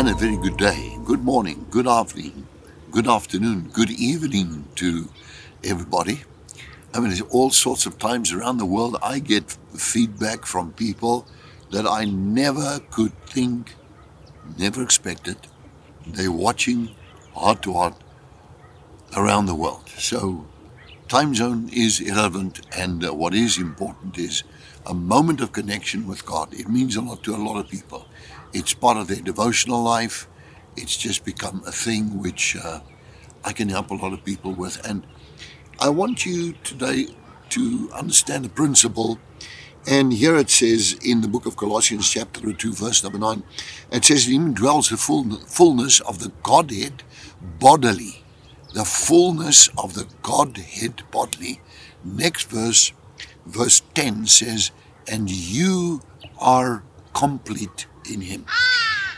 and 0.00 0.08
a 0.08 0.14
very 0.14 0.38
good 0.38 0.56
day, 0.56 0.96
good 1.04 1.22
morning, 1.22 1.66
good 1.68 1.86
evening, 1.86 2.46
good 2.90 3.06
afternoon, 3.06 3.68
good 3.70 3.90
evening 3.90 4.64
to 4.74 5.10
everybody. 5.62 6.22
I 6.94 7.00
mean, 7.00 7.08
there's 7.08 7.20
all 7.20 7.50
sorts 7.50 7.84
of 7.84 7.98
times 7.98 8.32
around 8.32 8.56
the 8.56 8.64
world 8.64 8.96
I 9.02 9.18
get 9.18 9.58
feedback 9.76 10.46
from 10.46 10.72
people 10.72 11.26
that 11.70 11.86
I 11.86 12.06
never 12.06 12.80
could 12.90 13.12
think, 13.26 13.74
never 14.56 14.82
expected. 14.82 15.36
They're 16.06 16.32
watching 16.32 16.96
heart 17.34 17.60
to 17.64 17.74
heart 17.74 18.02
around 19.14 19.44
the 19.44 19.54
world. 19.54 19.86
So, 19.98 20.46
time 21.10 21.34
zone 21.34 21.68
is 21.72 21.98
irrelevant, 21.98 22.60
and 22.78 23.04
uh, 23.04 23.12
what 23.12 23.34
is 23.34 23.58
important 23.58 24.16
is 24.16 24.44
a 24.86 24.94
moment 24.94 25.40
of 25.40 25.50
connection 25.50 26.06
with 26.06 26.24
God. 26.24 26.54
It 26.54 26.68
means 26.68 26.94
a 26.94 27.00
lot 27.00 27.24
to 27.24 27.34
a 27.34 27.36
lot 27.36 27.58
of 27.58 27.68
people. 27.68 28.06
It's 28.52 28.74
part 28.74 28.96
of 28.96 29.08
their 29.08 29.20
devotional 29.20 29.82
life. 29.82 30.28
It's 30.76 30.96
just 30.96 31.24
become 31.24 31.64
a 31.66 31.72
thing 31.72 32.22
which 32.22 32.56
uh, 32.56 32.78
I 33.44 33.52
can 33.52 33.70
help 33.70 33.90
a 33.90 33.94
lot 33.94 34.12
of 34.12 34.24
people 34.24 34.52
with. 34.52 34.86
And 34.88 35.04
I 35.80 35.88
want 35.88 36.26
you 36.26 36.52
today 36.62 37.08
to 37.48 37.90
understand 37.92 38.44
the 38.44 38.48
principle. 38.48 39.18
And 39.88 40.12
here 40.12 40.36
it 40.36 40.48
says 40.48 40.96
in 41.02 41.22
the 41.22 41.28
book 41.28 41.44
of 41.44 41.56
Colossians, 41.56 42.08
chapter 42.08 42.52
2, 42.52 42.72
verse 42.72 43.02
number 43.02 43.18
9, 43.18 43.42
it 43.90 44.04
says, 44.04 44.28
In 44.28 44.34
him 44.34 44.54
dwells 44.54 44.90
the 44.90 44.96
fullness 44.96 45.98
of 46.02 46.20
the 46.20 46.30
Godhead 46.44 47.02
bodily. 47.58 48.19
The 48.72 48.84
fullness 48.84 49.68
of 49.76 49.94
the 49.94 50.06
Godhead 50.22 51.02
bodily. 51.10 51.60
Next 52.04 52.48
verse, 52.48 52.92
verse 53.44 53.82
10 53.94 54.26
says, 54.26 54.70
And 55.08 55.30
you 55.30 56.02
are 56.38 56.82
complete 57.14 57.86
in 58.10 58.22
him. 58.22 58.46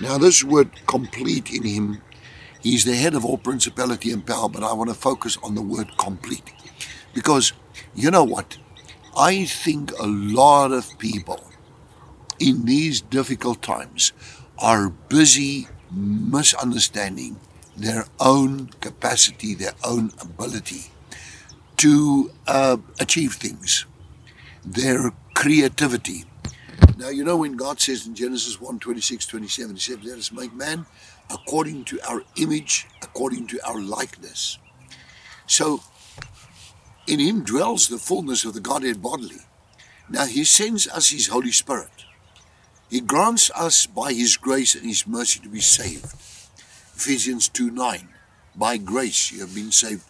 Now, 0.00 0.18
this 0.18 0.44
word 0.44 0.70
complete 0.86 1.50
in 1.50 1.64
him, 1.64 2.02
he's 2.60 2.84
the 2.84 2.94
head 2.94 3.14
of 3.14 3.24
all 3.24 3.38
principality 3.38 4.12
and 4.12 4.24
power, 4.24 4.48
but 4.48 4.62
I 4.62 4.72
want 4.72 4.90
to 4.90 4.94
focus 4.94 5.38
on 5.42 5.54
the 5.54 5.62
word 5.62 5.96
complete. 5.98 6.52
Because 7.14 7.52
you 7.94 8.10
know 8.10 8.24
what? 8.24 8.58
I 9.16 9.44
think 9.46 9.92
a 9.98 10.06
lot 10.06 10.70
of 10.72 10.96
people 10.98 11.42
in 12.38 12.66
these 12.66 13.00
difficult 13.00 13.62
times 13.62 14.12
are 14.58 14.90
busy 14.90 15.68
misunderstanding 15.90 17.40
their 17.78 18.04
own 18.20 18.68
capacity, 18.80 19.54
their 19.54 19.74
own 19.84 20.12
ability 20.20 20.90
to 21.78 22.30
uh, 22.46 22.76
achieve 23.00 23.34
things, 23.34 23.86
their 24.64 25.12
creativity, 25.34 26.24
now, 26.98 27.10
you 27.10 27.22
know 27.22 27.36
when 27.36 27.56
God 27.56 27.80
says 27.80 28.08
in 28.08 28.16
Genesis 28.16 28.60
1 28.60 28.80
26, 28.80 29.24
27, 29.26 29.76
He 29.76 29.80
said, 29.80 30.04
Let 30.04 30.18
us 30.18 30.32
make 30.32 30.52
man 30.52 30.84
according 31.30 31.84
to 31.86 32.00
our 32.08 32.24
image, 32.36 32.88
according 33.02 33.46
to 33.48 33.60
our 33.64 33.80
likeness. 33.80 34.58
So, 35.46 35.80
in 37.06 37.20
Him 37.20 37.44
dwells 37.44 37.86
the 37.86 37.98
fullness 37.98 38.44
of 38.44 38.54
the 38.54 38.60
Godhead 38.60 39.00
bodily. 39.00 39.42
Now, 40.08 40.26
He 40.26 40.42
sends 40.42 40.88
us 40.88 41.10
His 41.10 41.28
Holy 41.28 41.52
Spirit. 41.52 42.04
He 42.90 43.00
grants 43.00 43.50
us 43.54 43.86
by 43.86 44.12
His 44.12 44.36
grace 44.36 44.74
and 44.74 44.84
His 44.84 45.06
mercy 45.06 45.38
to 45.40 45.48
be 45.48 45.60
saved. 45.60 46.12
Ephesians 46.98 47.48
2 47.50 47.70
9. 47.70 48.08
By 48.56 48.76
grace 48.76 49.30
you 49.30 49.38
have 49.38 49.54
been 49.54 49.70
saved 49.70 50.02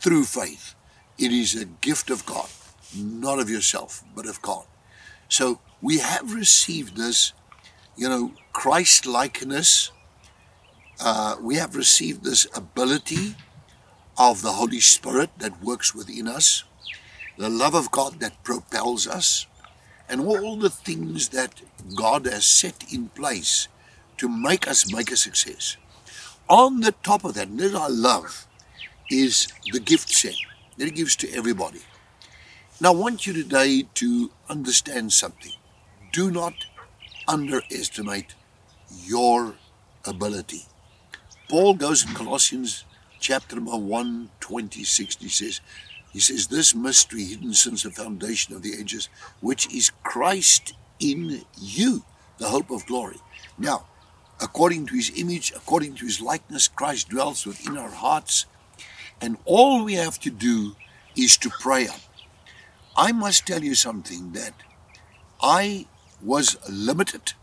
through 0.00 0.24
faith. 0.24 0.74
It 1.18 1.32
is 1.32 1.54
a 1.54 1.66
gift 1.66 2.08
of 2.08 2.24
God, 2.24 2.48
not 2.96 3.38
of 3.38 3.50
yourself, 3.50 4.02
but 4.16 4.24
of 4.24 4.40
God. 4.40 4.64
So 5.28 5.60
we 5.82 5.98
have 5.98 6.32
received 6.32 6.96
this, 6.96 7.34
you 7.94 8.08
know, 8.08 8.32
Christ 8.54 9.04
likeness. 9.04 9.92
Uh, 10.98 11.36
we 11.42 11.56
have 11.56 11.76
received 11.76 12.24
this 12.24 12.46
ability 12.54 13.36
of 14.16 14.40
the 14.40 14.52
Holy 14.52 14.80
Spirit 14.80 15.28
that 15.40 15.62
works 15.62 15.94
within 15.94 16.26
us, 16.26 16.64
the 17.36 17.50
love 17.50 17.74
of 17.74 17.90
God 17.90 18.18
that 18.20 18.42
propels 18.44 19.06
us, 19.06 19.46
and 20.08 20.22
all 20.22 20.56
the 20.56 20.70
things 20.70 21.28
that 21.28 21.60
God 21.94 22.24
has 22.24 22.46
set 22.46 22.90
in 22.90 23.10
place 23.10 23.68
to 24.16 24.26
make 24.26 24.66
us 24.66 24.90
make 24.90 25.12
a 25.12 25.18
success. 25.18 25.76
On 26.50 26.80
the 26.80 26.90
top 26.90 27.24
of 27.24 27.34
that, 27.34 27.46
and 27.46 27.60
this 27.60 27.72
I 27.76 27.86
love, 27.86 28.48
is 29.08 29.46
the 29.72 29.78
gift 29.78 30.10
set 30.10 30.34
that 30.76 30.84
He 30.84 30.90
gives 30.90 31.14
to 31.16 31.32
everybody. 31.32 31.80
Now, 32.80 32.92
I 32.92 32.96
want 32.96 33.24
you 33.24 33.32
today 33.32 33.86
to 33.94 34.32
understand 34.48 35.12
something 35.12 35.52
do 36.12 36.28
not 36.28 36.54
underestimate 37.28 38.34
your 39.04 39.54
ability. 40.04 40.62
Paul 41.48 41.74
goes 41.74 42.04
in 42.04 42.14
Colossians 42.14 42.84
chapter 43.20 43.54
number 43.54 43.76
1, 43.76 44.30
26, 44.40 45.16
he 45.18 45.28
says, 45.28 45.60
he 46.12 46.18
says, 46.18 46.48
This 46.48 46.74
mystery 46.74 47.26
hidden 47.26 47.54
since 47.54 47.84
the 47.84 47.92
foundation 47.92 48.56
of 48.56 48.62
the 48.62 48.74
ages, 48.74 49.08
which 49.40 49.72
is 49.72 49.90
Christ 50.02 50.74
in 50.98 51.42
you, 51.60 52.02
the 52.38 52.48
hope 52.48 52.72
of 52.72 52.86
glory. 52.86 53.18
Now, 53.56 53.86
according 54.40 54.86
to 54.86 54.94
his 54.94 55.12
image, 55.16 55.52
according 55.54 55.94
to 55.96 56.06
his 56.06 56.20
likeness, 56.20 56.68
Christ 56.68 57.08
dwells 57.08 57.46
within 57.46 57.76
our 57.76 57.90
hearts. 57.90 58.46
And 59.20 59.36
all 59.44 59.84
we 59.84 59.94
have 59.94 60.18
to 60.20 60.30
do 60.30 60.76
is 61.16 61.36
to 61.38 61.50
pray 61.50 61.86
up. 61.86 62.00
I 62.96 63.12
must 63.12 63.46
tell 63.46 63.62
you 63.62 63.74
something 63.74 64.32
that 64.32 64.54
I 65.42 65.86
was 66.22 66.56
limited 66.68 67.34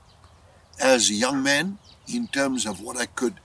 as 0.79 1.09
a 1.09 1.13
young 1.13 1.41
man 1.43 1.77
in 2.07 2.27
terms 2.27 2.65
of 2.65 2.81
what 2.81 2.97
I 2.97 3.05
could 3.05 3.35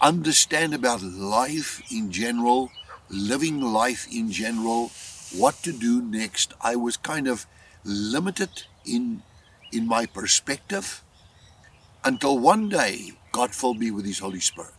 understand 0.00 0.74
about 0.74 1.02
life 1.02 1.82
in 1.90 2.10
general, 2.10 2.70
living 3.08 3.60
life 3.60 4.06
in 4.12 4.30
general, 4.30 4.90
what 5.36 5.54
to 5.62 5.72
do 5.72 6.02
next. 6.02 6.52
I 6.60 6.76
was 6.76 6.96
kind 6.96 7.26
of 7.26 7.46
limited 7.84 8.64
in 8.84 9.22
in 9.72 9.86
my 9.88 10.06
perspective 10.06 11.02
until 12.04 12.38
one 12.38 12.68
day 12.68 13.12
God 13.32 13.54
filled 13.54 13.78
me 13.78 13.90
with 13.90 14.04
His 14.04 14.18
Holy 14.18 14.40
Spirit. 14.40 14.72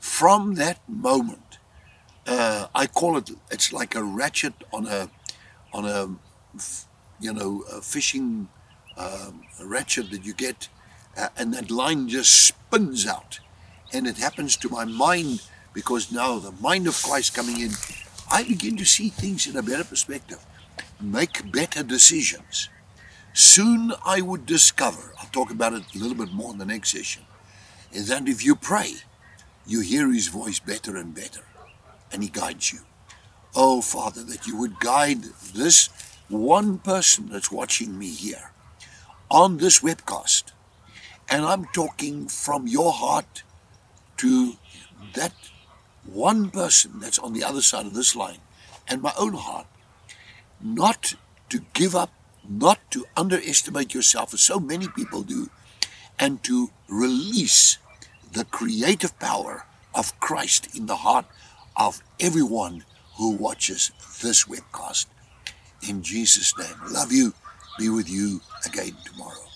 From 0.00 0.54
that 0.54 0.80
moment, 0.88 1.58
uh, 2.26 2.66
I 2.74 2.86
call 2.86 3.16
it 3.16 3.30
it's 3.50 3.72
like 3.72 3.94
a 3.94 4.02
ratchet 4.02 4.54
on 4.72 4.86
a 4.86 5.10
on 5.72 5.84
a 5.86 6.08
you 7.20 7.32
know 7.32 7.64
a 7.72 7.80
fishing 7.80 8.48
um, 8.96 9.44
ratchet 9.62 10.10
that 10.10 10.24
you 10.24 10.34
get, 10.34 10.68
uh, 11.16 11.28
and 11.36 11.54
that 11.54 11.70
line 11.70 12.08
just 12.08 12.46
spins 12.46 13.06
out. 13.06 13.40
And 13.92 14.06
it 14.06 14.18
happens 14.18 14.56
to 14.58 14.68
my 14.68 14.84
mind 14.84 15.42
because 15.72 16.12
now 16.12 16.38
the 16.38 16.52
mind 16.52 16.86
of 16.86 17.00
Christ 17.02 17.34
coming 17.34 17.60
in, 17.60 17.70
I 18.30 18.44
begin 18.44 18.76
to 18.76 18.84
see 18.84 19.08
things 19.08 19.46
in 19.46 19.56
a 19.56 19.62
better 19.62 19.84
perspective, 19.84 20.44
make 21.00 21.50
better 21.50 21.82
decisions. 21.82 22.68
Soon 23.32 23.92
I 24.04 24.20
would 24.20 24.46
discover, 24.46 25.12
I'll 25.18 25.28
talk 25.30 25.50
about 25.50 25.72
it 25.72 25.84
a 25.94 25.98
little 25.98 26.16
bit 26.16 26.32
more 26.32 26.52
in 26.52 26.58
the 26.58 26.66
next 26.66 26.90
session, 26.90 27.22
is 27.92 28.08
that 28.08 28.28
if 28.28 28.44
you 28.44 28.56
pray, 28.56 28.94
you 29.66 29.80
hear 29.80 30.12
his 30.12 30.28
voice 30.28 30.58
better 30.58 30.96
and 30.96 31.14
better, 31.14 31.42
and 32.12 32.22
he 32.22 32.28
guides 32.28 32.72
you. 32.72 32.80
Oh, 33.54 33.82
Father, 33.82 34.22
that 34.24 34.46
you 34.46 34.56
would 34.56 34.80
guide 34.80 35.22
this 35.54 35.88
one 36.28 36.78
person 36.78 37.28
that's 37.28 37.50
watching 37.50 37.98
me 37.98 38.08
here 38.08 38.52
on 39.30 39.58
this 39.58 39.80
webcast. 39.80 40.44
And 41.28 41.44
I'm 41.44 41.66
talking 41.66 42.26
from 42.26 42.66
your 42.66 42.92
heart 42.92 43.42
to 44.18 44.54
that 45.14 45.32
one 46.04 46.50
person 46.50 46.98
that's 47.00 47.18
on 47.18 47.32
the 47.32 47.44
other 47.44 47.62
side 47.62 47.86
of 47.86 47.94
this 47.94 48.16
line 48.16 48.38
and 48.88 49.02
my 49.02 49.12
own 49.18 49.34
heart. 49.34 49.66
Not 50.60 51.14
to 51.48 51.60
give 51.72 51.94
up, 51.94 52.12
not 52.50 52.78
to 52.90 53.06
underestimate 53.16 53.94
yourself, 53.94 54.34
as 54.34 54.40
so 54.40 54.58
many 54.58 54.88
people 54.88 55.22
do, 55.22 55.48
and 56.18 56.42
to 56.42 56.70
release 56.88 57.78
the 58.32 58.44
creative 58.44 59.16
power 59.20 59.66
of 59.94 60.18
Christ 60.18 60.76
in 60.76 60.86
the 60.86 60.96
heart 60.96 61.26
of 61.76 62.02
everyone 62.18 62.84
who 63.16 63.30
watches 63.30 63.92
this 64.20 64.44
webcast. 64.46 65.06
In 65.88 66.02
Jesus' 66.02 66.56
name, 66.58 66.74
love 66.90 67.12
you 67.12 67.34
be 67.78 67.88
with 67.88 68.10
you 68.10 68.40
again 68.66 68.96
tomorrow. 69.04 69.49